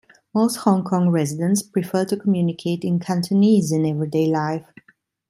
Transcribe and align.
Most 0.33 0.55
Hong 0.55 0.83
Kong 0.83 1.09
residents 1.11 1.61
prefer 1.61 2.05
to 2.05 2.17
communicate 2.17 2.83
in 2.83 2.97
Cantonese 2.99 3.71
in 3.71 3.85
everyday 3.85 4.25
life. 4.25 4.65